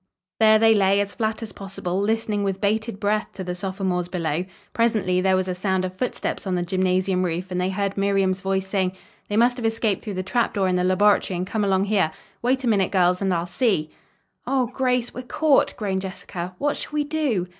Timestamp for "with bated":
2.43-2.99